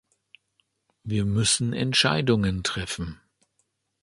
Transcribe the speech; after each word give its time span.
Wir 1.03 1.25
müssen 1.25 1.73
Entscheidungen 1.73 2.63
treffen. 2.63 3.19